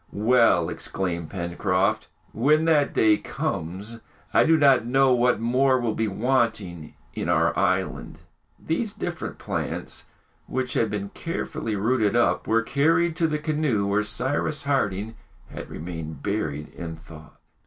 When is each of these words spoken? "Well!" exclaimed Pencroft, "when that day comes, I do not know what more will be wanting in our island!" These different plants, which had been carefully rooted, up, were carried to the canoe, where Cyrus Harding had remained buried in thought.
"Well!" 0.11 0.67
exclaimed 0.67 1.29
Pencroft, 1.29 2.07
"when 2.33 2.65
that 2.65 2.91
day 2.91 3.17
comes, 3.17 3.99
I 4.33 4.45
do 4.45 4.57
not 4.57 4.83
know 4.83 5.13
what 5.13 5.39
more 5.39 5.79
will 5.79 5.93
be 5.93 6.07
wanting 6.07 6.95
in 7.13 7.29
our 7.29 7.55
island!" 7.55 8.17
These 8.59 8.95
different 8.95 9.37
plants, 9.37 10.07
which 10.47 10.73
had 10.73 10.89
been 10.89 11.09
carefully 11.09 11.75
rooted, 11.75 12.15
up, 12.15 12.47
were 12.47 12.63
carried 12.63 13.15
to 13.17 13.27
the 13.27 13.37
canoe, 13.37 13.85
where 13.85 14.01
Cyrus 14.01 14.63
Harding 14.63 15.17
had 15.51 15.69
remained 15.69 16.23
buried 16.23 16.69
in 16.69 16.95
thought. 16.95 17.39